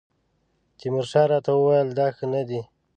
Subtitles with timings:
[0.77, 2.61] تیمورشاه راته وویل دا ښه نه دی.